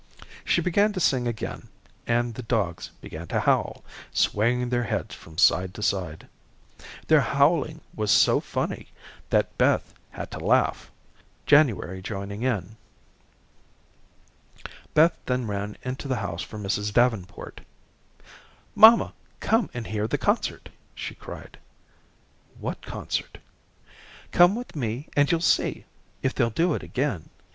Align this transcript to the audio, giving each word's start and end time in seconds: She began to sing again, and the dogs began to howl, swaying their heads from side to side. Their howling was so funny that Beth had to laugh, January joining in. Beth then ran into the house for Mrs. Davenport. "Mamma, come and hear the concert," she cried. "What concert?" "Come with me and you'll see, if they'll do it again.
She 0.43 0.61
began 0.61 0.93
to 0.93 0.99
sing 0.99 1.27
again, 1.27 1.67
and 2.07 2.33
the 2.33 2.41
dogs 2.41 2.89
began 3.01 3.27
to 3.27 3.39
howl, 3.39 3.83
swaying 4.11 4.69
their 4.69 4.85
heads 4.85 5.13
from 5.13 5.37
side 5.37 5.75
to 5.75 5.83
side. 5.83 6.27
Their 7.05 7.21
howling 7.21 7.81
was 7.93 8.09
so 8.09 8.39
funny 8.39 8.87
that 9.29 9.55
Beth 9.59 9.93
had 10.09 10.31
to 10.31 10.39
laugh, 10.39 10.89
January 11.45 12.01
joining 12.01 12.41
in. 12.41 12.77
Beth 14.95 15.15
then 15.27 15.45
ran 15.45 15.77
into 15.83 16.07
the 16.07 16.15
house 16.15 16.41
for 16.41 16.57
Mrs. 16.57 16.91
Davenport. 16.91 17.61
"Mamma, 18.73 19.13
come 19.39 19.69
and 19.71 19.85
hear 19.85 20.07
the 20.07 20.17
concert," 20.17 20.69
she 20.95 21.13
cried. 21.13 21.59
"What 22.57 22.81
concert?" 22.81 23.37
"Come 24.31 24.55
with 24.55 24.75
me 24.75 25.09
and 25.15 25.31
you'll 25.31 25.41
see, 25.41 25.85
if 26.23 26.33
they'll 26.33 26.49
do 26.49 26.73
it 26.73 26.81
again. 26.81 27.29